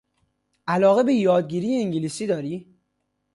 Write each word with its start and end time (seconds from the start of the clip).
علاقه 0.67 1.03
به 1.03 1.13
یادگیری 1.13 1.75
انگلیسی 1.81 2.27
داری؟ 2.27 2.75